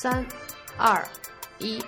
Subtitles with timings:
[0.00, 0.24] 三、
[0.76, 1.04] 二、
[1.58, 1.82] 一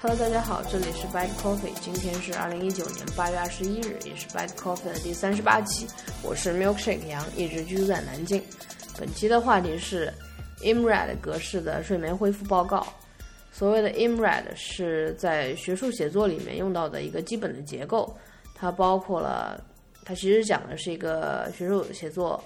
[0.00, 5.88] ，Hello，大家好，这里是 Bad Coffee，今天是二零一九年八月二十一日，也是 Bad Coffee 的第三十八期。
[6.22, 8.40] 我是 Milkshake 杨，一直居住在南京。
[8.96, 10.08] 本期的话题是
[10.60, 12.86] IMRAD 格式的睡眠恢复报告。
[13.50, 18.16] 所谓的 IMRAD 是在学术写作里面用到的一个基本的结构，
[18.54, 19.60] 它包括了，
[20.04, 22.40] 它其实讲的是一个学术写作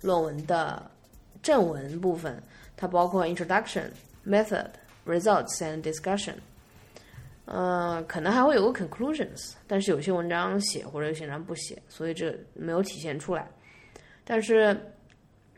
[0.00, 0.90] 论文的
[1.42, 2.42] 正文部分。
[2.80, 3.90] 它包括 introduction、
[4.26, 4.70] method、
[5.04, 6.32] results and discussion，
[7.44, 13.46] 呃，可能还会有个 conclusions，但是有些文章写或者有些文章不写，所以这没有体现出来。
[14.24, 14.74] 但是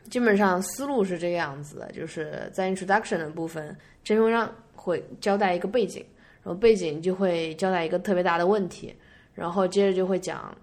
[0.09, 6.05] 基本上思路是这个样子的，就是在 introduction 的部分，这篇文章会交代一个背景，
[6.43, 8.93] 然后背景就会交代一个特别大的问题，
[9.33, 10.53] 然后接着就会讲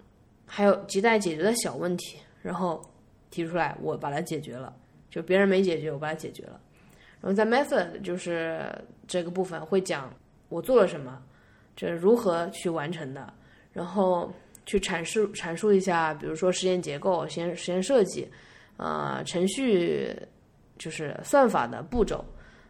[0.45, 2.79] 还有亟待解决的小问题，然后
[3.31, 4.71] 提出来，我把它解决了。
[5.11, 6.59] 就别人没解决，我把它解决了。
[7.21, 8.63] 然后在 method 就是
[9.07, 10.11] 这个部分会讲
[10.49, 11.21] 我做了什么，
[11.75, 13.31] 这如何去完成的，
[13.71, 14.33] 然后
[14.65, 18.27] 去阐述阐述一下，比如说实验结构、实验实验设计，
[18.77, 20.15] 呃，程序
[20.79, 22.25] 就是算法的步骤，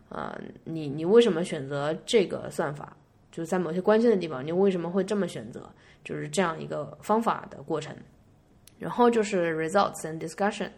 [0.10, 2.98] 呃，你你为什么选择这个算法？
[3.32, 5.72] 就是在某些关键的地方，你为什么会这么选择？
[6.04, 7.96] 就是这样一个方法的过程。
[8.78, 10.70] 然后就是 results and discussion。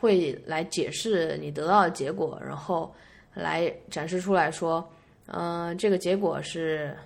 [0.00, 2.94] 会来解释你得到的结果，然后
[3.34, 4.88] 来展示出来说，
[5.26, 6.96] 嗯，这个结果是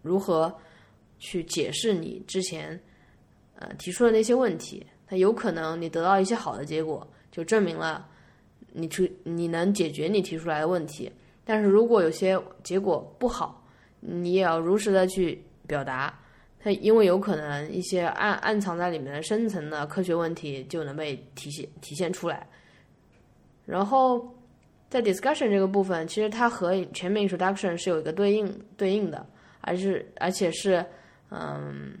[0.00, 0.52] 如何
[1.18, 2.80] 去解释你之前
[3.56, 4.86] 呃提出的那些问题。
[5.08, 8.06] 它有可能你得到一些好的结果，就证明了
[8.72, 11.10] 你出你能解决你提出来的问题。
[11.44, 13.66] 但是如果有些结果不好，
[14.00, 16.16] 你也要如实的去表达。
[16.60, 22.44] 它因为有可能一些暗暗藏在里面的深层的科学问题就能被体现体现出来，
[23.64, 24.28] 然后
[24.90, 29.24] 在 discussion 这个部分，其实它和前面 introduction 是有一个对应对应的，
[29.60, 30.84] 而是而且是
[31.30, 31.96] 嗯，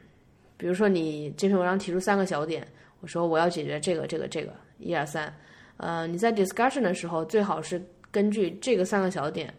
[0.56, 2.66] 比如说你这篇文章提出三个小点，
[3.00, 5.32] 我说我要解决这个这个这个一二三，
[5.76, 9.54] 呃，你在 discussion 的时候最好是根据这个三个小点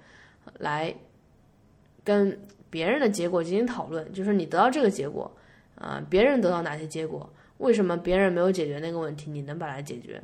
[0.57, 0.93] 来
[2.03, 2.37] 跟。
[2.69, 5.31] 别人的结果进行讨论，就是你得到这个结果，
[5.75, 7.29] 啊，别人得到哪些结果？
[7.57, 10.21] 为什么别人没有解决那个问题，你能把它解决？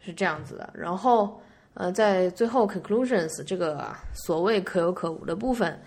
[0.00, 0.68] 是这样子的。
[0.74, 1.40] 然后，
[1.74, 5.78] 呃，在最后 conclusions 这个所谓可有可无的部分，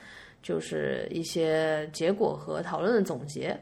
[0.41, 3.59] 就是一些结果和讨论的总结。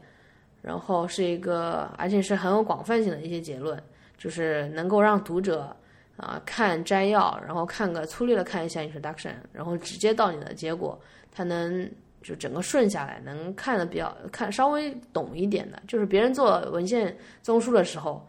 [0.62, 3.82] 然后是一个，而且是很有广泛性的一些结论，
[4.18, 5.74] 就是能够让读者。
[6.20, 11.00] 啊，看摘要，然后看个粗略的看一下 introduction，然后直接到你的结果，
[11.32, 11.90] 他能
[12.22, 18.28] 就整个顺下来，能看的比较看稍微懂一点的，就是别人做文献综述的时候，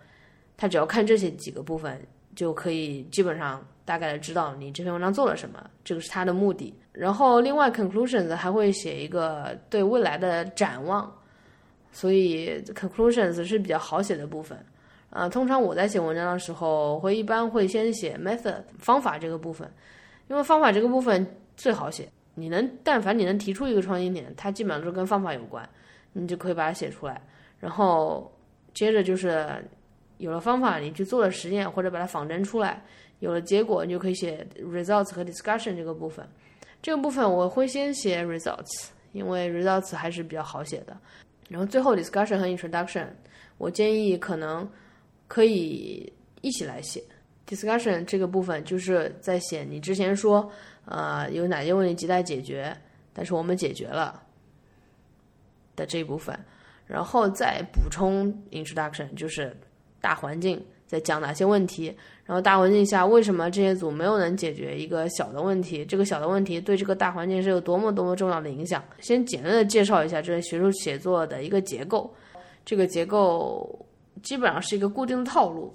[0.55, 2.01] 他只要看这些几个部分，
[2.33, 6.73] 就可以基本上大概的知道你这篇文章做了什么，这个是他的目的。
[6.93, 11.13] 然后另外 conclusions 还会写一个对未来的展望，
[11.91, 14.57] 所以 conclusions 是比较好写的部分。
[15.11, 19.69] 呃，通常我在写文章的时候，会一般会先写 method 方法这个部分，
[20.29, 21.27] 因为方法这个部分
[21.57, 22.07] 最好写。
[22.33, 25.67] 你能，但凡你能提出一个创新点，它基本上都是跟方法有关，
[26.13, 27.21] 你就可以把它写出来。
[27.59, 28.31] 然后
[28.73, 29.45] 接着就是
[30.17, 32.81] 有了方法，你去做了实验或者把它仿真出来，
[33.19, 36.25] 有了结果，你就可以写 results 和 discussion 这个部分。
[36.81, 40.97] 这个部分我会先写 results，因为 results 还是比较好写的。
[41.49, 43.07] 然后最后 discussion 和 introduction，
[43.57, 44.65] 我建议可能。
[45.31, 46.11] 可以
[46.41, 47.01] 一起来写
[47.47, 50.51] discussion 这个部分，就是在写你之前说，
[50.83, 52.75] 呃，有哪些问题亟待解决，
[53.13, 54.21] 但是我们解决了
[55.77, 56.37] 的这一部分，
[56.85, 59.55] 然后再补充 introduction，就是
[60.01, 68.83] 大环境在讲哪些问题，然后大环境下为什么这些组没有能解决一个小的问题，这个小的问题对这个大环境是有多么多么重要的影响。
[68.99, 72.13] 先简单的介绍一下这学术写作的一个结构，
[72.65, 73.85] 这个结构。
[74.21, 75.73] 基本上是一个固定的套路，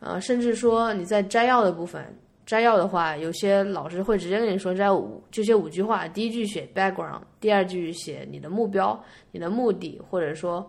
[0.00, 2.04] 呃，甚至说你在摘要的部分，
[2.46, 8.98] 摘要的话，有些老师会直接跟你说摘五就写五句话，第一句写 background，第二句写你的目标、
[9.30, 10.68] 你的目的，或者说，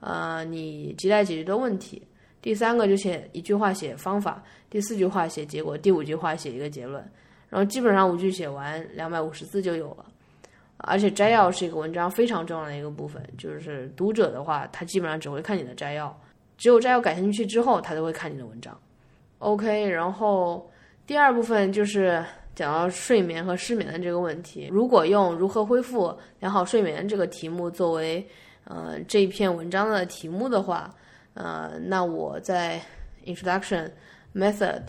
[0.00, 2.02] 呃，你亟待解决的问题，
[2.40, 7.02] 第三个就写一句话写方法，第四句话写结果，第五句话写一个结论，
[7.48, 10.04] 然后基本上五句写完，两百五十字就有了。
[10.80, 16.16] 而且摘要是一个文章非常重要的一个部分，就是读者的话，他基本上只会看你的摘要。
[16.58, 18.78] 只有摘要感兴趣之后，他才会看你的文章。
[19.38, 20.68] OK，然后
[21.06, 22.22] 第二部分就是
[22.54, 24.68] 讲到睡眠和失眠的这个问题。
[24.70, 28.26] 如果用如何恢复良好睡眠这个题目作为
[28.64, 30.92] 呃这一篇文章的题目的话，
[31.34, 32.80] 呃，那我在
[33.24, 33.88] introduction、
[34.34, 34.82] method、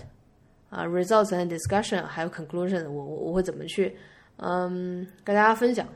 [0.71, 3.95] 啊，results and discussion，还有 conclusion，我我我会怎么去
[4.37, 5.87] 嗯跟大家分享？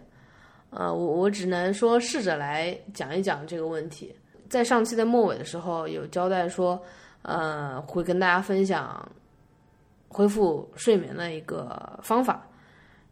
[0.69, 4.15] 呃，我我只能说试着来讲一讲这个问题。
[4.53, 6.79] 在上期的末尾的时候有交代说，
[7.23, 9.11] 呃，会跟大家分享
[10.07, 12.47] 恢复睡眠的一个方法。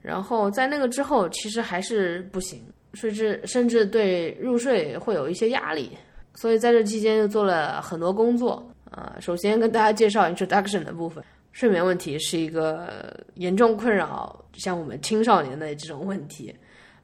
[0.03, 2.61] 然后在那个之后，其实还是不行，
[2.93, 5.97] 甚至甚至对入睡会有一些压力。
[6.35, 8.63] 所以在这期间就做了很多工作。
[8.91, 11.23] 呃，首先跟大家介绍 introduction 的部分。
[11.53, 16.55] 睡眠问题是一个严重困扰像我们青少年的这种问题。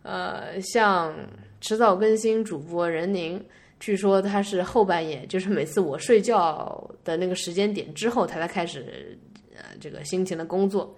[0.04, 1.14] 呃，像
[1.60, 3.44] 迟早更新主播任宁，
[3.80, 9.18] 据说他是后半夜，就是每次我睡觉的那个时间点之后，他才开始
[9.56, 10.96] 呃这个辛勤的工作。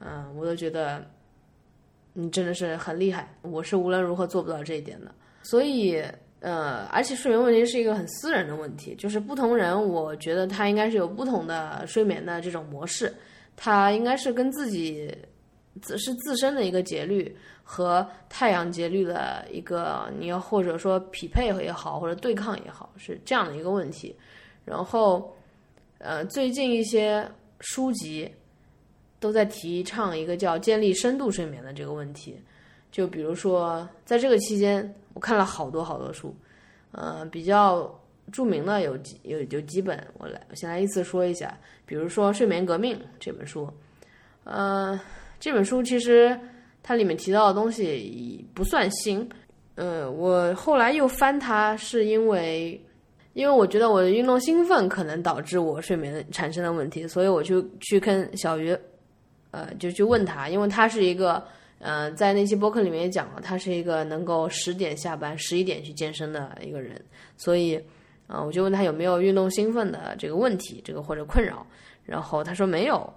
[0.00, 1.04] 嗯，我都觉得
[2.12, 5.12] 你真的是很厉害，我是无论如何做不到这一点的。
[5.42, 6.02] 所以。
[6.40, 13.12] 呃，而且睡眠问题是一个很私人的问题，就是不同人，我觉得他应该是有不同的睡眠的这种模式，
[13.56, 15.12] 他应该是跟自己
[15.82, 24.14] 自是自身的一个节律和太阳节律的一个，你要或者说匹配也好，或者对抗也好，是这样的一个问题。
[24.64, 25.34] 然后，
[25.98, 27.28] 呃，最近一些
[27.60, 28.30] 书籍
[29.18, 32.40] 都在提倡一个叫建立深度睡眠的这个问题，
[32.90, 34.94] 就比如说在这个期间。
[35.14, 36.32] 我看了好多好多书，
[36.92, 37.92] 呃，比较
[38.30, 41.58] 著名的有几有有几本，我来我先来依次说一下。
[41.84, 43.68] 比如说《睡眠革命》这本书，
[44.44, 45.00] 呃，
[45.38, 46.38] 这本书其实
[46.82, 49.28] 它里面提到的东西不算新，
[49.74, 52.80] 呃，我后来又翻它，是因为
[53.32, 58.76] 因为我觉得我的运动兴奋可能导致我睡眠产生的问题，所以我就去跟小鱼，
[59.50, 61.42] 呃，就去问他，因为他是一个。
[61.80, 67.00] 嗯，在那期播客里面也讲了，他是一个能够十点下班、十一点去健身的一个人，
[67.36, 67.80] 所以，
[68.26, 71.64] 啊，我就问他有没有运动兴奋的这个问题，这个或者困扰，
[72.04, 73.08] 然后他说没有，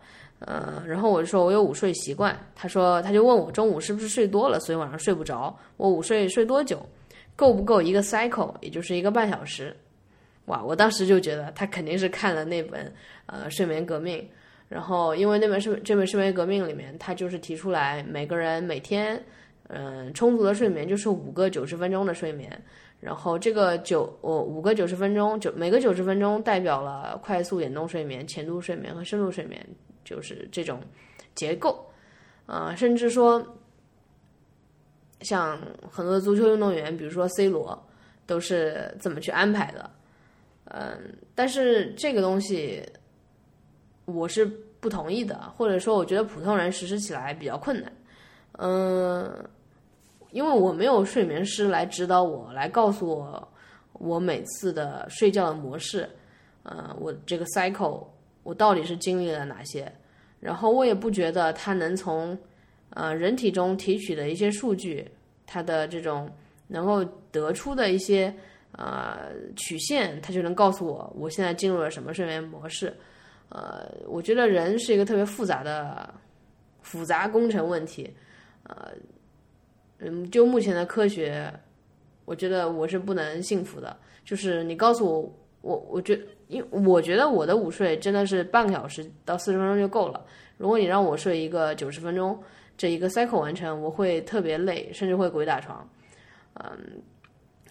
[0.46, 6.86] 呃，然后我就说我有午睡习惯，他说他就问我中午是不是睡多了，所以晚上睡不着，我午睡睡多久，
[7.36, 9.76] 够不够一个 cycle，也就是一个半小时，
[10.46, 12.92] 哇，我当时就觉得他肯定是看了那本
[13.28, 14.28] 呃睡眠革命。
[14.68, 19.22] 然后，因为那本是这本《睡眠革命》里面，他就是提出来，每个人每天，
[19.68, 22.50] 嗯，充足的睡眠就是五个九十分钟的睡眠。
[23.02, 29.62] 然后这个九，我五个九十分钟，九每个九十分钟代表了快速眼动睡眠、浅度睡眠和深度睡眠，
[30.12, 30.80] 就是这种
[31.34, 31.90] 结构。
[32.46, 33.42] 啊，甚至说，
[35.22, 35.58] 像
[35.90, 37.82] 很多足球运动员，比如说 C 罗，
[38.26, 39.90] 都是这么去安排的。
[40.66, 42.84] 嗯，但是这个东西。
[44.06, 44.44] 我是
[44.82, 47.94] 不同意的，或者说我觉得普通人实施起来比较困难，
[48.58, 49.50] 嗯，
[50.32, 53.48] 因为我没有睡眠师来指导我，来告诉我
[53.94, 56.10] 我每次的睡觉的模式，
[56.64, 58.06] 呃，我这个 cycle
[58.44, 59.90] 我到底是经历了哪些，
[60.42, 62.38] 然后我也不觉得它能从
[62.90, 65.10] 呃人体中提取的一些数据，
[65.46, 66.30] 它的这种
[66.68, 68.34] 能够得出的一些
[68.74, 72.94] 呃曲线，它就能告诉我我现在进入了什么睡眠模式。
[73.50, 76.14] 呃，我觉得人是一个特别复杂的
[76.82, 78.10] 复杂工程问题，
[78.64, 78.92] 呃，
[80.00, 81.54] 嗯，就目前的科学，
[82.26, 83.96] 我觉得我是不能信服的。
[84.24, 90.24] 就是你告诉我，我我觉，因我觉得我的午睡真的是半个小时到四十分钟就够了。
[90.58, 92.38] 如果你让我睡一个九十分钟，
[92.78, 95.88] 这一个 cycle 完成，我会特别累，甚至会鬼打床。
[96.56, 97.02] 嗯，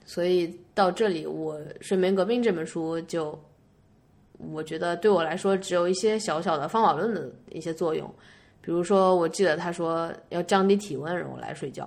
[0.05, 3.39] 所以到这里，我《睡眠革命》这本书就。
[4.55, 8.11] 我觉得对我来说，只有一些小小的方法论的一些作用，
[8.63, 11.87] 比如说，我记得他说要降低体温，然后来睡觉。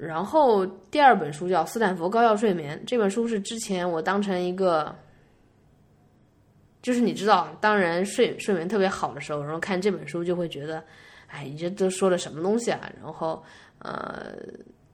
[0.00, 4.94] 然后第二本书叫《斯坦福高效睡眠》，这本书是之前我当成一个，
[6.80, 10.82] 就是你知道，当人睡睡眠特别好的时候，然后看这本书就会觉得，
[11.26, 12.90] 哎，你这都说的什么东西啊？
[13.02, 13.42] 然后，
[13.80, 14.34] 呃，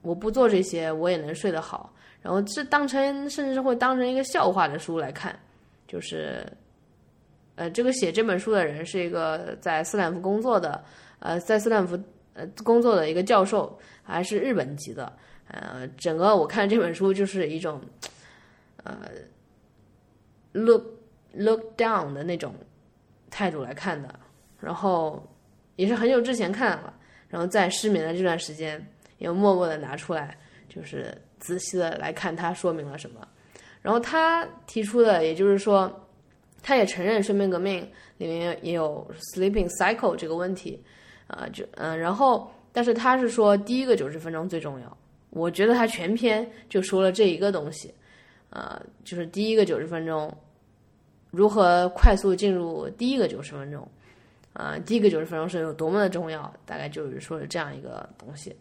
[0.01, 1.93] 我不做这些，我也能睡得好。
[2.21, 5.37] 然后这当成甚至会当成一个笑话的书来看。
[5.87, 6.45] 就是，
[7.55, 10.83] 呃，这个写这本书的人是一个在斯坦福工作的，
[11.19, 11.97] 呃，在斯坦福
[12.37, 15.11] 呃工作的一个教授，还是日本籍的。
[15.49, 17.81] 呃，整个我看这本书就是一种，
[18.83, 18.97] 呃
[20.53, 20.83] ，look
[21.33, 22.53] look down 的那种
[23.29, 24.19] 态度来看的。
[24.59, 25.25] 然后
[25.75, 26.93] 也是很久之前看了，
[27.29, 28.85] 然后在失眠的这段时间，
[29.19, 33.27] 又默默的拿出来，就是仔细的来看它说明了什么。
[33.81, 36.07] 然后他提出的，也就是说，
[36.61, 40.83] 他也承认睡眠革命里面也有 sleeping cycle 这个问题，
[41.27, 44.97] 啊，就嗯，然后，但是他是说第一个九十分钟最重要。
[45.29, 47.93] 我觉得他全篇就说了这一个东西，
[48.49, 50.33] 啊，就是第一个九十分钟，
[51.31, 53.87] 如何快速进入第一个九十分钟，
[54.53, 58.55] 啊，第一个九十分钟是有多么的重要，大概就是说了这样一个东西。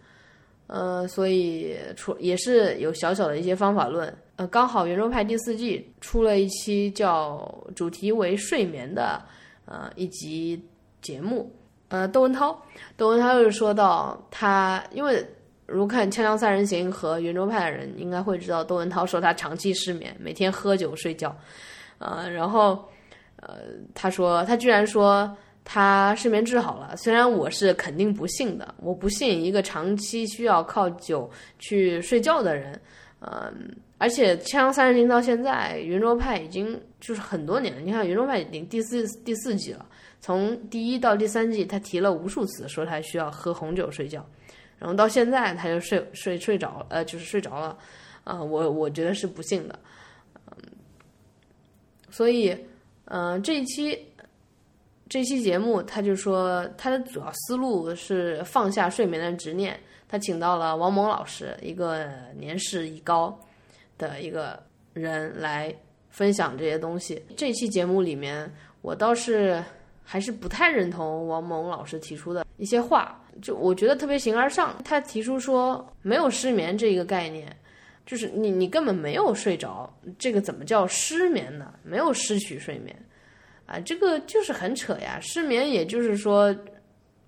[0.67, 4.13] 呃，所以出也是有小小的一些方法论。
[4.35, 9.23] 呃，刚好圆桌派第四季出了一期叫主题为睡眠的
[9.65, 10.61] 呃一集
[11.01, 11.49] 节目。
[11.89, 12.61] 呃，窦文涛，
[12.97, 15.25] 窦文涛又说到他，因为
[15.67, 21.37] 如看《锵锵三人行》和圆桌派的人应该会知道，窦文涛说他长期失眠，每天喝酒睡觉。
[21.99, 22.85] 呃，然后
[23.37, 23.59] 呃，
[23.95, 25.31] 他说他居然说。
[25.69, 31.29] 他失眠治好了，虽然我是肯定不信的，我不信一个长期需要靠酒
[31.59, 32.81] 去睡觉的人，
[33.19, 33.53] 嗯，
[33.99, 37.81] 而且《锵锵三人行》到现在，圆桌派已经就是很多年了。
[37.81, 39.85] 你看，圆桌派已经第四第四季了，
[40.21, 44.25] 从第一到第三季，他提了无数次说他需要喝红酒睡觉，
[44.79, 47.79] 然后到现在他就睡睡睡着，呃，就是睡着了，
[48.25, 49.79] 啊，我我觉得是不幸的，
[50.51, 50.57] 嗯，
[52.11, 52.57] 所以，
[53.07, 54.07] 嗯，这一期。
[55.09, 59.79] 这期节目，他就说他的主要思路是放下睡眠的执念。
[60.09, 63.39] 他请到了王蒙老师，一个年事已高
[63.97, 64.61] 的一个
[64.95, 65.73] 人来
[66.11, 67.25] 分享这些东西。
[67.37, 69.63] 这期节目里面，我倒是
[70.09, 74.81] 还是不太认同王蒙老师提出的一些话，就我觉得特别形而上。
[74.85, 77.55] 他提出说，没有失眠这一个概念，
[78.07, 81.75] 就是你你根本没有睡着，这个怎么叫失眠呢？
[81.83, 82.97] 没有失去睡眠。
[83.67, 85.19] 啊，这个就是很扯呀！
[85.21, 86.55] 失眠也就是说，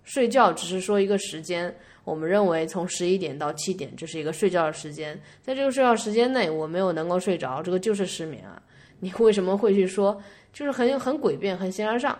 [0.04, 1.74] 睡觉只是说一个时间。
[2.04, 5.20] 我们认为从十一点到七点，这是一个睡觉的时间。
[5.42, 8.62] 在这个睡觉时间内，我没有能够睡着，这个就是失眠啊！
[9.00, 10.18] 你为什么会去说？
[10.52, 12.18] 就是很很诡辩，很形而上。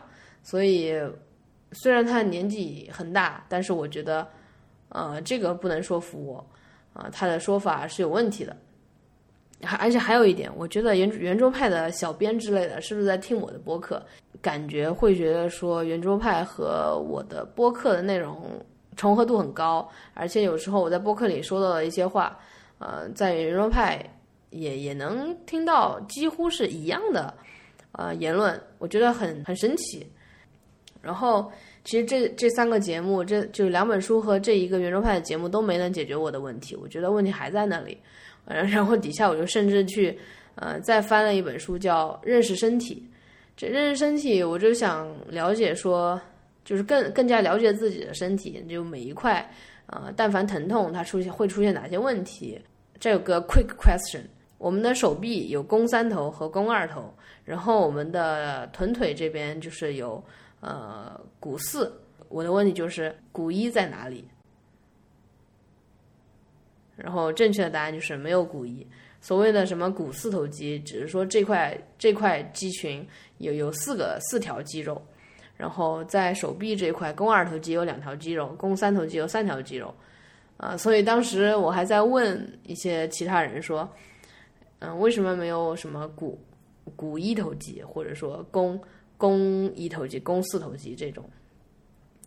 [0.49, 0.95] 所以，
[1.73, 4.27] 虽然他年纪很大，但是我觉得，
[4.89, 6.47] 呃，这个不能说服我。
[6.95, 8.57] 啊，他的说法是有问题的。
[9.63, 14.03] 还而且还有一点，我觉得圆圆桌派的小编之类的，是不是在听我的播客？
[14.41, 18.51] 感觉会觉得说圆桌派和我的播客的内容
[18.97, 22.39] 重合度很高，而且有时候我在播客里说到的一些话，
[22.79, 24.03] 呃，在圆桌派
[24.49, 27.35] 也也能听到几乎是一样的，
[27.93, 30.07] 呃，言论，我觉得很很神奇。
[31.09, 31.51] 然后，
[31.85, 37.97] 其实这这三个节目，这就是两本书和这一个圆桌派的节目都没能解决我的问题，我觉得问题还在那里。
[38.45, 40.19] 然后底下我就甚至去，
[40.57, 43.03] 呃，再翻了一本书叫《认识身体》。
[43.57, 46.21] 这认识身体，我就想了解说，
[46.63, 49.51] 就是更更加了解自己的身体，就每一块，
[49.87, 52.61] 呃，但凡疼痛，它出现会出现哪些问题？
[53.01, 54.21] 这有个 quick question：
[54.59, 57.11] 我们的手臂有肱三头和肱二头，
[57.47, 60.23] 然后我们的臀腿这边就是有
[60.61, 61.93] 呃股四。
[62.29, 64.29] 我的问题就是股一在哪里？
[66.95, 68.87] 然后正确的答案就是没有骨一。
[69.21, 73.07] 所谓的什么股四头肌，只是说这块这块肌群
[73.39, 75.01] 有有四个四条肌肉，
[75.57, 79.95] 然后在手臂这块肱二头肌有两条肌肉，肱三头肌有三条肌肉。
[80.57, 83.89] 啊，所以当时我还在问一些其他人说，
[84.81, 86.39] 嗯，为什么没有什么股
[86.95, 88.79] 股一头肌，或者说肱
[89.19, 91.29] 肱一头肌、肱四头肌这种？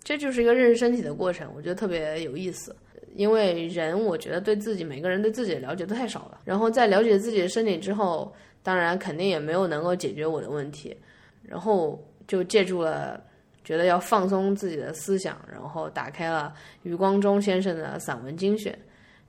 [0.03, 2.75] 这就是一个认识身体的过程，我觉得特别有意思。
[3.15, 6.39] 因为人，我觉得对自己每个人对自己的了解都太少了。
[6.45, 8.33] 然后在了解自己的身体之后，
[8.63, 10.95] 当然肯定也没有能够解决我的问题。
[11.43, 13.21] 然后就借助了，
[13.63, 18.77] 觉得要放松自己的思想，然后打开了余光中先生的散文精选，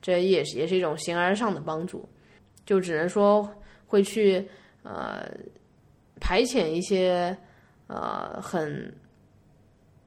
[0.00, 2.08] 这也是也是一种形而上的帮助。
[2.64, 3.48] 就只能说
[3.86, 4.46] 会去
[4.84, 5.28] 呃
[6.20, 7.36] 排遣一些
[7.92, 8.94] 呃很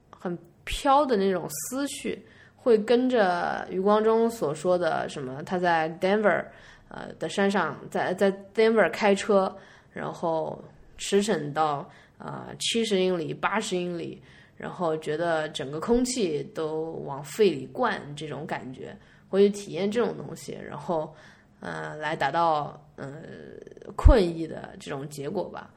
[0.10, 2.26] 很飘的那种思绪。
[2.58, 5.44] 会跟着余光中所说的什么？
[5.44, 6.44] 他在 Denver，
[6.88, 9.56] 呃的山上，在在 Denver 开车，
[9.94, 10.60] 然后
[10.98, 11.88] 驰骋到
[12.18, 14.20] 啊七十英里、八十英里，
[14.58, 18.98] 然后觉得整个空气都往肺里灌，这种感觉，
[19.30, 21.14] 会去体验这种东西，然后
[21.60, 23.22] 呃来达到呃
[23.96, 25.70] 困意的这种结果吧，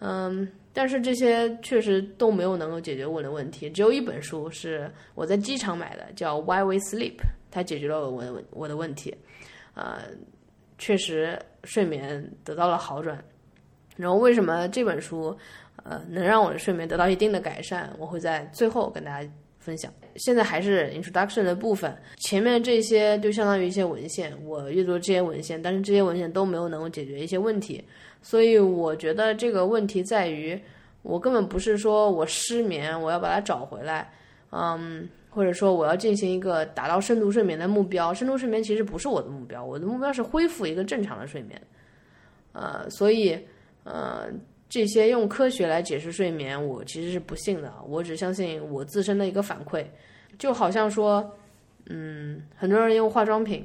[0.00, 0.46] 嗯。
[0.76, 3.70] 但是这些确实都没有能够解决我的问题。
[3.70, 7.16] 只有一本书是我在机场买的，叫《Why We Sleep》，
[7.50, 9.16] 它解决了我的问我的问题。
[9.72, 10.02] 呃，
[10.76, 13.24] 确实睡眠得到了好转。
[13.96, 15.34] 然后为什么这本书
[15.82, 17.90] 呃能让我的睡眠得到一定的改善？
[17.98, 19.26] 我会在最后跟大家
[19.58, 19.90] 分享。
[20.16, 27.82] 现在还是 introduction 的部分，前面这些就相当于一些文献，我阅读这些文献，但是这些文献都没有能够解决一些问题。
[28.26, 30.60] 所以我觉得这个问题在于，
[31.02, 34.10] 我根本不是说我失眠，我要把它找回来，
[34.50, 38.12] 嗯，或者说我要进行一个达到深度睡眠的目标。
[38.12, 41.62] 深度睡眠其实不是我的目标，我的目标是恢复一个正常的睡眠。
[42.50, 43.38] 呃，所以，
[43.84, 44.26] 呃，
[44.68, 47.72] 这些用科学来解释睡眠，我其实是不信的。
[47.86, 49.86] 我只相信我自身的一个反馈，
[50.36, 51.32] 就好像说，
[51.88, 53.64] 嗯，很多人用化妆品，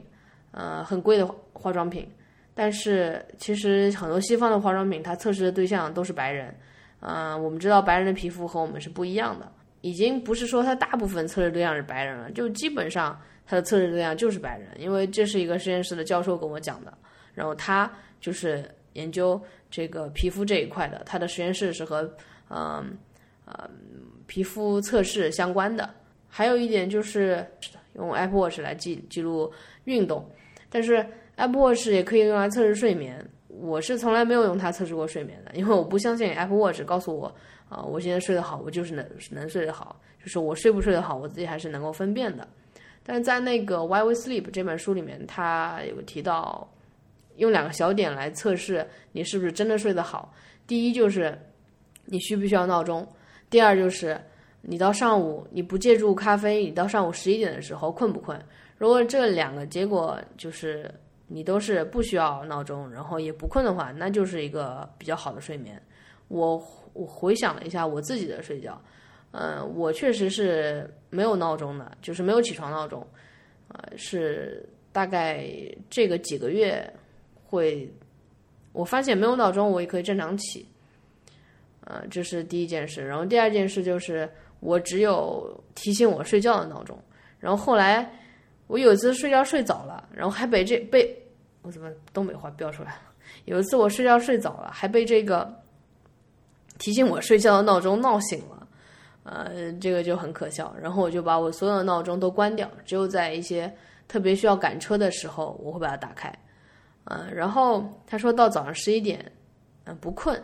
[0.52, 2.08] 呃，很贵的化妆品，
[2.54, 6.56] 但是其实很多西方的化妆品，它测试的对象都是白人，
[7.00, 16.94] 嗯，我们知道白人的皮肤和我们是不一样的，已经不是说它大部分测试对象是白人了，就基本上它的测试对象就是白人，因为这是一个实验室的教授跟我讲的，
[17.34, 19.42] 然后他就是研究。
[19.74, 22.02] 这个皮肤这一块的，他的实验室是和
[22.50, 22.94] 嗯
[23.46, 23.70] 呃
[24.28, 25.90] 皮肤测试相关的。
[26.28, 27.50] 还有一点就是
[27.94, 29.50] 用 Apple Watch 来记记录
[29.86, 30.30] 运动，
[30.70, 31.06] 但是
[31.42, 33.24] Apple Watch 也可以用来测试睡眠。
[33.48, 37.34] 我是从来没有用它测试过睡眠的，因为我不相信 Apple Watch 告诉我
[37.68, 42.48] 啊，我现在睡得好，我就是能能睡得好，就是我睡不睡得好，我自己还是能够分辨的。
[43.04, 46.68] 但在那个 Why We Sleep 这本书里面，他有提到。
[47.38, 50.32] 用两个小点来测试你是不是真的睡得好。
[50.68, 51.36] 第一就是
[52.06, 53.08] 你需不需要闹钟，
[53.50, 54.20] 第二就是
[54.62, 58.40] 你到上午你不借助咖啡，你到上午十一点的时候困不困？
[58.78, 60.94] 如果这两个结果就是
[61.34, 65.82] 你都是不需要闹钟，然后也不困的话，那就是一个比较好的睡眠。
[66.28, 66.62] 我
[66.94, 68.82] 我回想了一下我自己的睡觉，
[69.32, 73.06] 嗯，我确实是没有闹钟的，就是没有起床闹钟，
[73.70, 75.46] 呃，是大概
[75.90, 76.92] 这个几个月。
[77.44, 77.94] 会，
[78.72, 80.66] 我发现没有闹钟，我也可以正常起，
[81.82, 83.06] 呃，这是第一件事。
[83.06, 84.30] 然后第二件事就是，
[84.62, 86.98] 我只有提醒我睡觉的闹钟。
[87.40, 88.10] 然后后来
[88.68, 91.14] 我有一次睡觉睡早了，然后还被这被
[91.62, 93.02] 我怎么东北话飙出来了？
[93.46, 95.54] 有一次我睡觉睡早了，还被这个
[96.80, 98.68] 提醒我睡觉的闹钟闹醒了，
[99.24, 100.76] 呃，这个就很可笑。
[100.82, 103.72] 然后我就把我所有的闹钟都关掉，只有在一些
[104.08, 106.34] 特别需要赶车的时候，我会把它打开。
[107.06, 109.32] 嗯，然后他说到早上十一点，
[109.86, 110.42] 嗯，不困，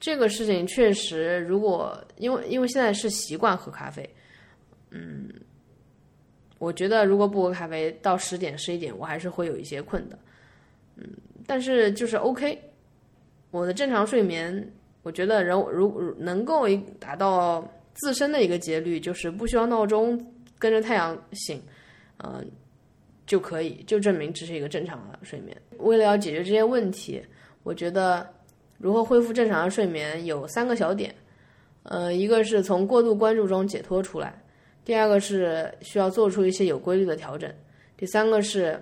[0.00, 4.08] 这个事情确实，如果因为因为现在是习惯喝咖啡，
[4.90, 5.28] 嗯，
[6.58, 10.18] 我觉得如果不喝咖啡到十点十一点，我还是会有一些困的，
[10.96, 11.04] 嗯，
[11.46, 12.58] 但是就是 OK，
[13.50, 16.66] 我的正常睡眠，我觉得人如能够
[16.98, 20.18] 达到自身的一个节律，就是不需要闹钟
[20.58, 21.62] 跟着太阳醒，
[22.18, 22.44] 嗯。
[23.24, 25.56] 就可以，就证明这是一个正常的睡眠。
[25.78, 27.22] 为了要解决这些问题，
[27.62, 28.28] 我觉得
[28.78, 31.14] 如何恢复正常的睡眠有三个小点。
[31.84, 34.36] 呃，一个是从过度关注中解脱出来，
[34.84, 37.50] 第二个是需要做出一些有规律的调整，
[37.96, 38.78] 第三个是，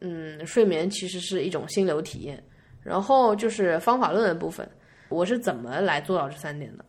[0.00, 2.42] 嗯，睡眠其实是一种心流体验。
[2.82, 4.68] 然后就是方法论的部分，
[5.08, 6.84] 我是怎么来做到这三点的？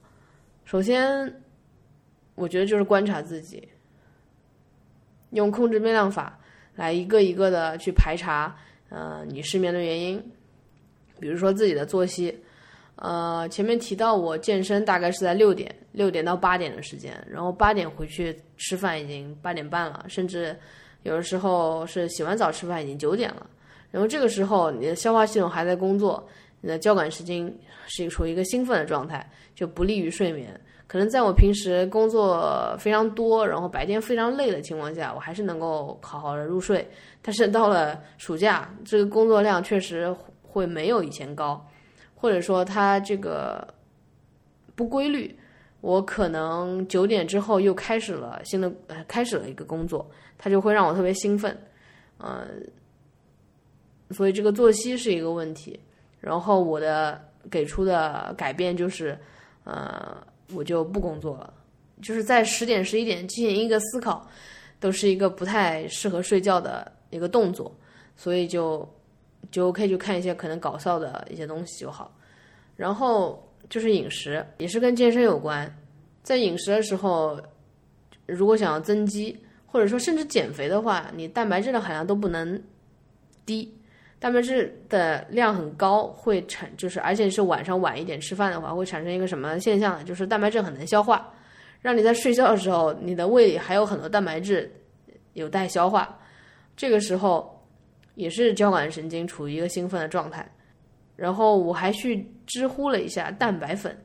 [0.63, 1.33] 首先，
[2.35, 3.67] 我觉得就是观察自己，
[5.31, 6.37] 用控制变量法。
[6.73, 8.55] 来一个一个的去排查，
[8.87, 10.23] 呃，你失眠的原因，
[11.19, 12.33] 比如说自己的作息，
[12.95, 20.57] 呃，前面提到我健身大概是在六点，六点到八点的时间，然后八点回去吃饭已经八点半了，甚至
[21.03, 23.45] 有的时候是洗完澡吃饭已经九点了，
[23.89, 26.25] 然后这个时候你的消化系统还在工作，
[26.61, 27.53] 你的交感神经
[27.87, 30.59] 是处于一个兴奋的状态，就不利于睡眠。
[30.87, 36.85] 可能在我平时工作非常多，然后白天非常累的情况下，我还是能够好好的入睡。
[37.21, 41.65] 但是到了暑假，这个工作量确实会没有以前高，
[42.13, 43.65] 或者说它这个
[44.75, 45.33] 不规律。
[45.79, 50.05] 我可能九点之后又开始了新的，呃，开始了一个工作，
[50.41, 51.55] 它就会让我特别兴奋，
[52.17, 52.65] 嗯，
[54.09, 55.79] 所以这个作息是一个问题。
[56.19, 59.15] 然后我的给出的改变就是，
[59.63, 60.17] 呃。
[60.53, 61.53] 我就不工作了，
[62.01, 64.27] 就是在十点十一点进行一个思考，
[64.81, 67.73] 都是一个不太适合睡觉的一个动作，
[68.17, 68.85] 所以就
[69.49, 72.13] 就 OK，就看一些可能搞笑的一些东西就好。
[72.75, 75.73] 然后就是饮食，也是跟健身有关，
[76.21, 77.41] 在饮食的时候，
[78.25, 79.39] 如果想要增肌，
[79.71, 82.61] 或者说甚至减肥的话，你蛋白质的含量都不能
[83.45, 83.73] 低。
[84.19, 90.03] 蛋白质的量很高，会产就是而且是晚上晚一点吃饭的话，会产生一个什么现象呢？
[90.03, 91.33] 就是蛋白质很难消化，
[91.81, 94.71] 让你在睡觉的时候，你的胃里还有很多蛋白质
[95.33, 96.19] 有待消化。
[96.75, 97.65] 这个时候
[98.15, 100.47] 也是交感神经处于一个兴奋的状态。
[101.15, 103.95] 然后我还去知乎了一下蛋白粉，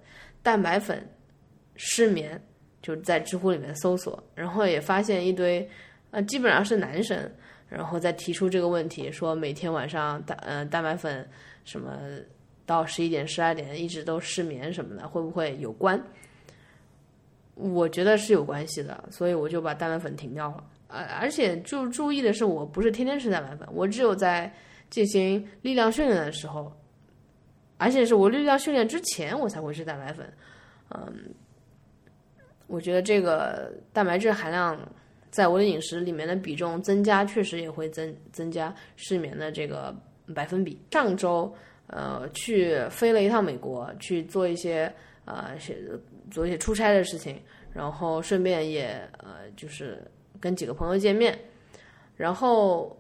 [0.42, 1.06] 蛋白粉
[1.74, 2.40] 失眠，
[2.86, 5.68] 就在知乎里面搜索，然后也发现一堆，
[6.12, 7.18] 呃，基本上是男生。
[7.68, 11.28] 然后再提出这个问题，说每天晚上蛋呃蛋白粉
[11.64, 11.98] 什么
[12.64, 16.00] 到十一点十二点一直都失眠什么的，会不会有关？
[17.56, 20.62] 我觉得是有关系的，所以我就把蛋白粉停掉了。
[20.86, 24.48] 而而且注注意的是，我不是天天吃蛋白粉，我只有在
[24.88, 26.72] 进行力量训练的时候，
[27.78, 30.32] 而且是我力量训练之前我才会吃蛋白粉。
[30.90, 31.12] 嗯，
[32.66, 34.76] 我觉得这个蛋白质含量
[35.30, 39.94] 在我的饮食里面的比重增加，确实也会增增加失眠的这个
[40.34, 40.80] 百分比。
[40.90, 41.54] 上周
[41.86, 44.92] 呃去飞了一趟美国，去做一些
[45.24, 45.50] 呃
[46.30, 47.40] 做一些出差的事情，
[47.72, 50.02] 然后顺便也呃就是
[50.40, 51.38] 跟几个朋友见面，
[52.16, 52.96] 然后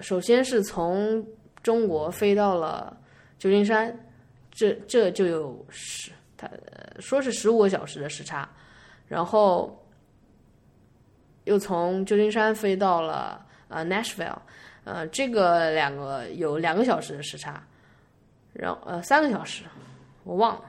[0.00, 1.26] 首先是从
[1.62, 2.96] 中国飞到了
[3.38, 3.94] 旧金山，
[4.50, 6.48] 这这就有十，他
[7.00, 8.48] 说是十五个小时的时差。
[9.06, 9.86] 然后
[11.44, 14.38] 又从旧金山飞到了呃 Nashville，
[14.84, 17.62] 呃，这个两个有两个小时的时差，
[18.54, 19.64] 然后呃三个小时，
[20.24, 20.64] 我忘了。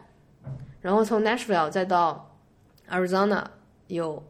[0.82, 2.30] 然后从 Nashville 再到
[2.90, 3.46] Arizona
[3.88, 4.22] 有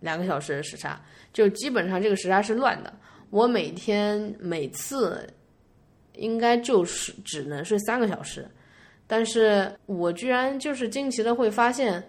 [0.00, 1.00] 两个小时的时差，
[1.32, 2.92] 就基本上这个时差是乱的。
[3.30, 5.26] 我每天每次
[6.12, 8.46] 应该就是只能睡三个小时，
[9.06, 12.06] 但是我居然就是惊奇的会发现。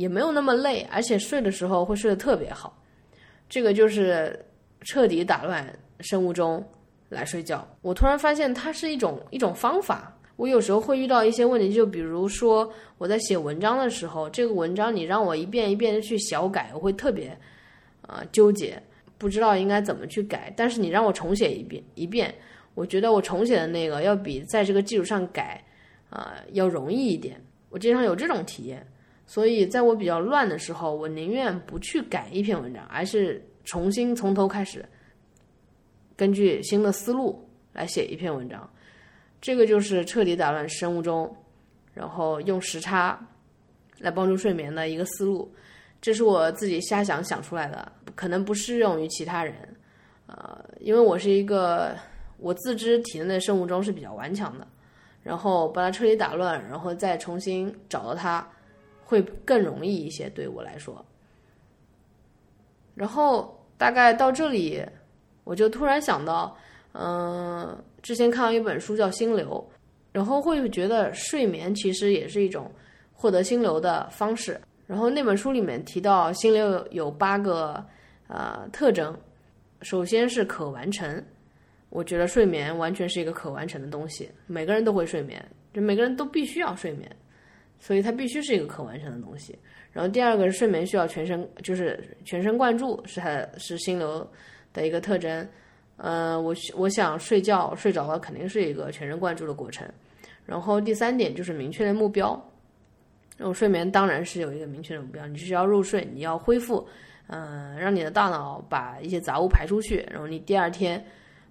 [0.00, 2.74] 也没有那么累，而且睡的时候会睡得特别好，
[3.50, 4.34] 这个就是
[4.80, 5.62] 彻底打乱
[6.00, 6.66] 生物钟
[7.10, 7.68] 来睡觉。
[7.82, 10.16] 我突然发现它是一种一种方法。
[10.36, 17.36] 我有时候会遇到一些问题，就比如说我在写文章的时候，这个文章你让我一遍一遍的去小改，我会特别
[18.00, 18.82] 啊纠结，
[19.18, 20.50] 不知道应该怎么去改。
[20.56, 22.34] 但是你让我重写一遍一遍，
[22.74, 25.62] 我觉得我重写的那个要比在这个基础上改
[26.08, 27.38] 啊要容易一点。
[27.68, 28.82] 我经常有这种体验。
[29.30, 34.84] 所以，在我比较乱的时候，我宁愿不去改一篇文章，而是重新从头开始，
[36.16, 38.68] 根据新的思路来写一篇文章。
[39.40, 41.32] 这个就是彻底打乱生物钟，
[41.94, 43.24] 然后用时差
[44.00, 45.48] 来帮助睡眠的一个思路。
[46.00, 49.54] 这是我自己瞎想想出来的，可能不适用于其他人。
[50.26, 51.96] 呃，因为我是一个
[52.36, 54.66] 我自知体内的生物钟是比较顽强的，
[55.22, 58.44] 然后把它彻底打乱，然后再重新找到它。
[59.10, 61.04] 会更容易一些，对我来说。
[62.94, 64.80] 然后大概到这里，
[65.42, 66.56] 我就突然想到，
[66.92, 69.48] 嗯，之前看到一本书叫《心流》，
[70.12, 72.70] 然后会觉得睡眠其实也是一种
[73.12, 74.60] 获得心流的方式。
[74.86, 77.84] 然后那本书里面提到，心流有八个
[78.28, 79.18] 呃特征，
[79.82, 81.20] 首先是可完成。
[81.88, 87.10] 我觉得睡眠完全是一个可完成的东西，每个人都会睡眠，就每个人都必须要睡眠。
[87.80, 89.58] 所以它必须是一个可完成的东西。
[89.90, 94.24] 然后第二个是睡眠需要全神，就是全神贯注，是它是心流
[94.72, 95.48] 的一个特征。
[95.96, 99.84] 呃，我我想睡觉睡着了肯定是一个全神贯注的过程。
[100.46, 102.40] 然后第三点就是明确的目标。
[103.36, 106.86] 然后睡眠当然是有一个明确的目标，你是要入睡，你要恢复，
[107.28, 111.02] 嗯，让你的大脑把一些杂物排出去，然后你第二天，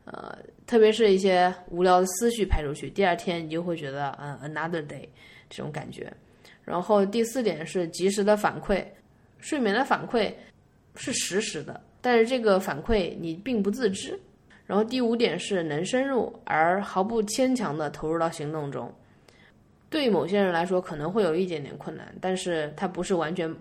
[0.06, 5.08] 呃，特别是一些无聊的思绪排出去，第二天你就会觉得，嗯，another day。
[5.52, 6.14] 这种感觉，
[6.64, 8.86] 然后第四点是及时的反馈，
[9.40, 10.32] 睡眠的反馈
[10.96, 14.20] 是实时的，但是这个反馈你并不自知。
[14.68, 18.94] 然后第五点是能深入而毫不牵强的投入到行动中，
[19.90, 23.52] 对某些人来说可能会有一点点困难，但是它不是完全，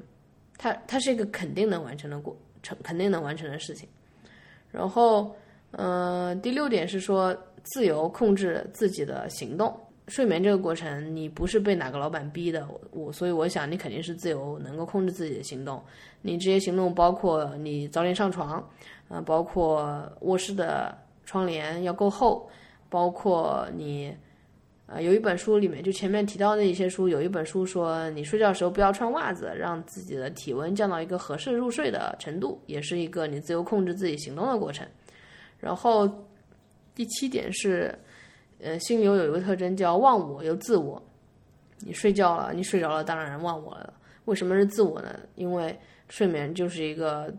[0.58, 3.88] 它它是一个肯定能完成的过程，肯定能完成的事情。
[4.70, 5.34] 然后，
[5.72, 9.78] 嗯，第六点是说自由控制自己的行动。
[10.06, 15.82] 睡眠这个过程，你不是被哪个老板逼的，我所以我想你肯定是自由，能够控制自己的行动。
[16.22, 18.66] 你这些行动包括你早点上床，
[19.08, 22.48] 啊，包括卧室的窗帘要够厚，
[22.88, 24.10] 包括你，
[24.86, 34.88] 啊，有一本书里面就前面提到的一些书，有一本书说你睡觉的时候不要穿袜子，让自己的体温降到一个合适入睡的程度，也是一个你自由控制自己行动的过程。
[35.58, 36.08] 然后
[36.94, 37.96] 第七点是。
[38.60, 41.00] 呃，心流有一个特征叫忘我又自我。
[41.78, 43.94] 你睡觉了，你睡着了，当然忘我了。
[44.24, 45.16] 为什么是自我呢？
[45.36, 47.32] 因为睡眠就是一个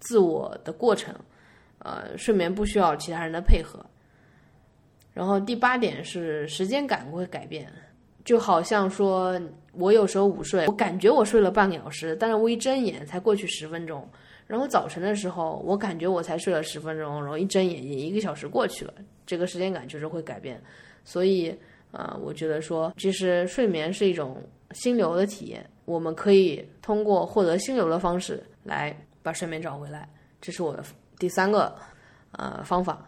[0.00, 1.14] 自我的过程，
[1.78, 3.78] 呃，睡眠不需要其他人的配合。
[5.14, 7.72] 然后第八点是时间感会改变，
[8.24, 14.04] 就好像说我有时候午睡，我感觉我睡了半个小时，但是我一睁眼才过去十分钟。
[14.46, 18.94] 然后早晨的时候，我感觉我才睡了十分钟，然后一睁眼也一个小时过去了，
[19.26, 20.62] 这个时间感就是会改变。
[21.04, 21.54] 所以，
[21.90, 30.08] 呃，我觉得说，其实睡眠是一种心流的体验，我们可以通过获得心流的方式来把睡眠找回来。
[30.40, 30.84] 这是我的
[31.18, 31.74] 第三个
[32.32, 33.04] 呃方法，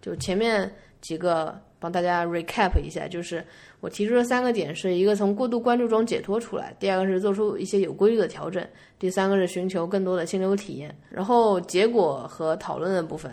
[0.00, 1.60] 就前面几个。
[1.82, 3.42] 帮大家 recap 一下，就是
[3.80, 8.66] 我提出的三个点，是一个从过度关注中解脱出来，第二个是做出一些有规律的调整，
[8.98, 10.94] 第三个是寻求更多的心流体验。
[11.08, 13.32] 然后结果和讨论的部分，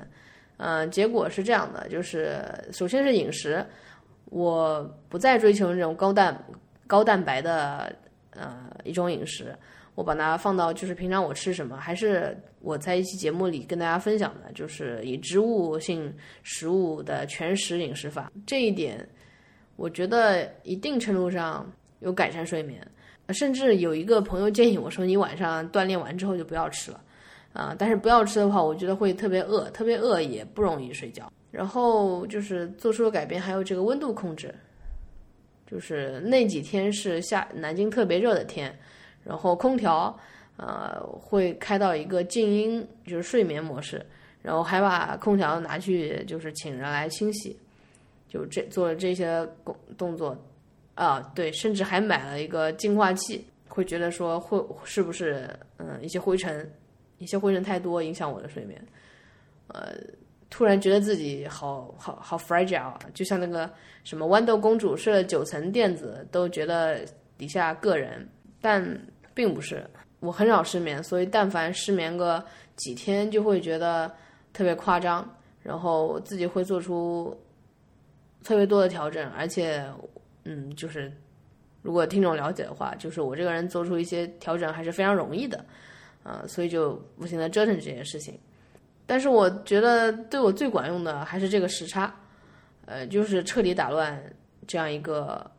[0.57, 3.65] 嗯，结果是这样的，就是首先是饮食，
[4.25, 6.45] 我不再追求那种高蛋
[6.87, 7.93] 高蛋白的
[8.31, 9.53] 呃一种饮食，
[9.95, 18.31] 我把它放到就是平常我吃什么，还是我在一期节目里跟大家分享的，就是以植物性食物的全食饮食法。
[18.45, 19.07] 这一点，
[19.77, 21.65] 我觉得一定程度上
[22.01, 22.85] 有改善睡眠。
[23.29, 27.01] 甚至有一个朋友建议我说：“你晚上锻炼完之后就不要吃了。”
[27.53, 31.31] 啊，但是不要吃的话，我觉得会特别饿，特别饿也不容易睡觉。
[31.49, 34.53] 然后就是做出了改变，还有这个温度控制，
[35.65, 38.77] 就是那几天是下南京特别热的天，
[39.23, 40.15] 然后空调
[40.57, 44.05] 呃会开到一个静音，就是睡眠模式，
[44.43, 47.57] 然后还把空调拿去就是请人来清洗，
[48.27, 50.37] 就这做了这些工动作
[50.95, 56.69] 啊，对，甚至还买了一个净化器，会觉得说会是不是嗯一些灰尘。
[57.19, 58.79] 一些灰尘太多影响我的睡眠，
[59.69, 59.95] 呃，
[60.51, 63.67] 突然觉得自己好好好 fragile，啊就像那个
[64.03, 67.03] 什么豌豆公主睡了九层垫子都觉得
[67.35, 68.29] 底下硌人，
[68.61, 68.87] 但
[69.33, 69.83] 并不是。
[70.19, 74.11] 我很少失眠，所以但凡失眠个几天就会觉得
[74.53, 75.27] 特别夸张，
[75.63, 77.35] 然后自己会做出
[78.43, 79.83] 特别多的调整，而且，
[80.43, 81.11] 嗯，就是
[81.81, 85.63] 如果听众了解的话，就是我这个人做出一些调整还是非常容易的。
[86.23, 88.37] 啊，所以就不停的折腾这件事情，
[89.05, 92.13] 但是我觉得对我最管用的还是这个时差，
[92.85, 94.21] 呃，就是彻底打乱
[94.67, 95.49] 这样一个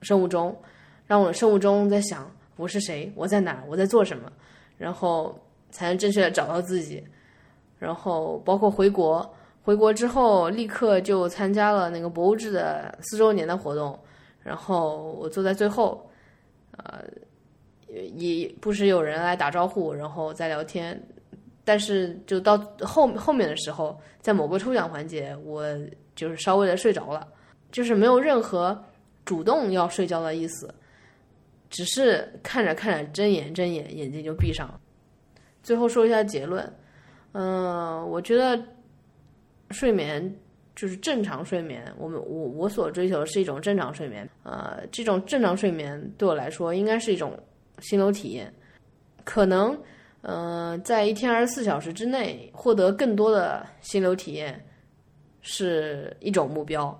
[0.00, 0.58] 生物钟，
[1.06, 4.32] 让我的生物钟在想我是谁，我在哪，我在做什么，
[4.78, 5.38] 然后
[5.70, 7.04] 才能正确的找到自己，
[7.78, 9.30] 然后包括回国，
[9.66, 13.98] 回国之后立刻就参加了那个博物志的四周年的活动，
[14.44, 16.08] 然后我坐在最后，
[16.76, 17.02] 呃。
[18.14, 21.00] 也不时有人来打招呼，然后再聊天，
[21.64, 25.64] 但是就到后后面的时候，在某个抽奖环节，我
[26.14, 27.26] 就是稍微的睡着了，
[27.72, 28.78] 就是没有任何
[29.24, 30.74] 主动要睡觉的意思，
[31.70, 34.78] 只是看着看着睁眼睁眼，眼睛就闭上了。
[35.62, 36.70] 最后说一下结论，
[37.32, 38.62] 嗯，我觉得
[39.70, 40.34] 睡眠
[40.74, 47.38] 就是正常睡眠，我们我我所追求的是一种正常睡眠，呃，这种正常睡眠对我来说应该是一种。
[47.80, 48.50] 心流体验，
[49.22, 49.78] 可能，
[50.22, 54.58] 嗯，在一天二十四小时之内获得更多的心流体验
[55.42, 56.98] 是一种目标。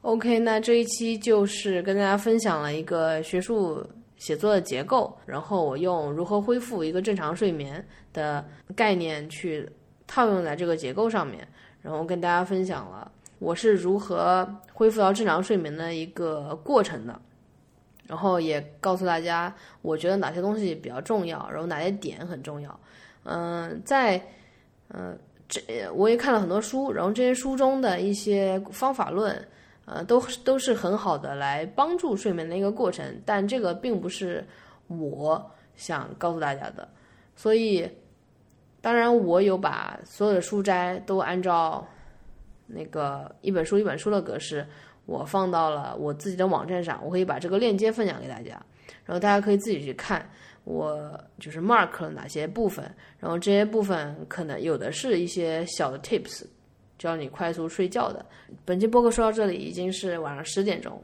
[0.00, 3.86] OK，那这一期就是跟大家分享了一个学术
[4.16, 8.42] 写作的结构，然后我用如何恢复一个正常睡眠的
[8.74, 9.68] 概念去
[10.10, 11.46] 套用在这个结构上面，
[11.80, 17.20] 然后跟大家分享了我是如何恢复到正常睡眠的一个过程的。
[18.08, 22.80] 然后也告诉大家，我觉得哪些东西比较重要，然后哪些点很重要。
[23.22, 24.20] 嗯，在
[24.88, 25.16] 嗯
[25.48, 25.62] 这
[25.94, 29.40] 我也看了很多书，然后这些书中的一些方法论，
[29.84, 33.22] 呃，都都是很好的来帮助睡眠的一个过程。
[33.24, 34.44] 但这个并不是
[34.88, 36.88] 我想告诉大家的，
[37.36, 37.88] 所以
[38.80, 41.86] 当然我有把所有的书摘都按照
[42.66, 44.66] 那个一本书一本书的格式。
[45.06, 48.50] 我放到了我自己的网站上，我可以把这个链接分享给大家，
[49.04, 50.24] 然后大家可以自己去看，
[50.62, 52.84] 我就是 mark 了哪些部分，
[53.18, 56.44] 然后这些部分可能有的是一些小的 tips，
[56.96, 58.24] 教你快速睡觉的。
[58.64, 61.02] 本期播客说到这里已经是晚上十点钟，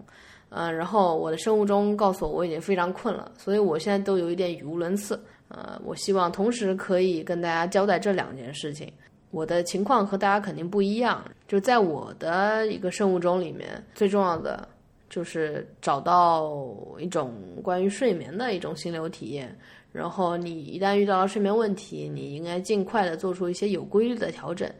[0.50, 8.92] 嗯，然后我的生物钟告诉我我已经非常困了，所以我现在都有一点语无伦次，呃，我希望同时可以跟大家交代这两件事情。
[9.30, 14.66] 我的情况和大家肯定不一样，就在我的一个生物钟里面，最重要的
[15.10, 16.50] 就是找到
[16.98, 19.56] 一种关于睡眠的一种心流体验。
[19.92, 24.70] 然后你一旦遇到了睡眠问题，你应该尽快的做出一些有规律的调整，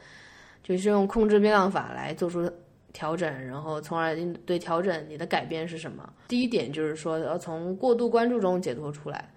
[0.62, 2.50] 就是用控制变量法来做出
[2.92, 6.08] 调整，然后从而应对调整你的改变是什么。
[6.28, 9.28] 第一点就是说要从过度关注中解脱出来，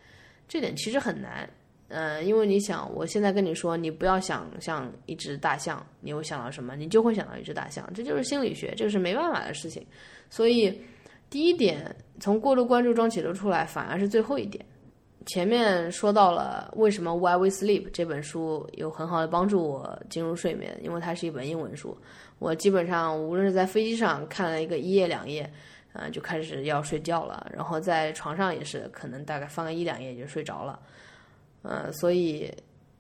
[0.50, 1.50] 这点其实很难。
[1.88, 6.76] 嗯，因为你想，我现在跟你说，你不要想象一只大象，你会想到什么？
[6.76, 9.84] 你就会想到一只大象，这就是心理学，这个是没办法的事情。
[10.30, 10.80] 所以，
[11.32, 14.64] 第一点，从过度关注中解脱出来，反而是最后一点。
[15.26, 21.98] 前面说到了为什么《Why We Sleep》这本书有很好的帮助我进入睡眠，因为它是一本英文书。
[22.38, 25.52] 我基本上无论是在飞机上看了一个一页两页，
[26.00, 30.80] 嗯，就开始要睡觉了，然后在床上也是，可能大概翻个一两页就睡着了。
[31.62, 32.50] 呃，所以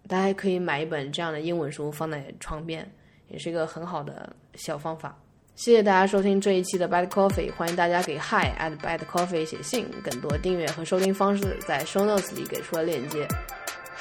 [0.08, 2.86] 大家可以买一本这样的英文书放在床边，
[3.30, 5.18] 也是一个很好的小方法。
[5.56, 13.28] 谢谢大家收听这一期的 Bad Coffee，欢迎大家给 Hi at Bad Coffee 写信，更多订阅和收听方式在 Show Notes 里给出了链接。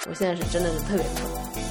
[0.09, 1.68] 我现在是真的是特别困。